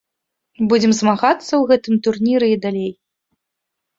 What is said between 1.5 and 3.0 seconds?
гэтым турніры і далей.